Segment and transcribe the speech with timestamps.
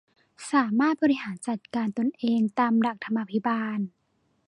[0.51, 3.79] สามารถบริหารจัดการตนเองตามหลักธรรมาภิบาล